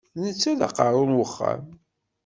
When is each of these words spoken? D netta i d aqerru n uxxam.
D 0.15 0.17
netta 0.23 0.49
i 0.51 0.55
d 0.59 0.61
aqerru 0.67 1.03
n 1.05 1.19
uxxam. 1.23 1.63